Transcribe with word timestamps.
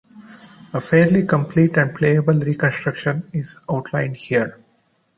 A 0.73 0.81
fairly 0.81 1.27
complete 1.27 1.77
and 1.77 1.93
playable 1.93 2.33
reconstruction 2.33 3.23
is 3.33 3.59
outlined 3.71 4.17
here. 4.17 4.57